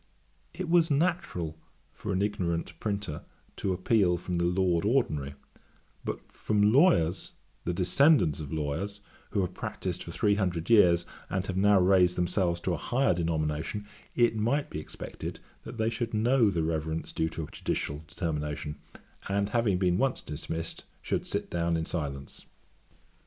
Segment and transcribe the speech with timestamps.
[0.51, 1.59] It was natural
[1.93, 3.21] for an ignorant printer
[3.57, 5.35] to appeal from the Lord Ordinary;
[6.03, 7.33] but from lawyers,
[7.65, 12.15] the descendants of lawyers, who have practised for three hundred years, and have now raised
[12.15, 13.85] themselves to a higher denomination,
[14.15, 18.79] it might be expected, that they should know the reverence due to a judicial determination;
[19.29, 22.47] and, having been once dismissed, should sit down in silence.'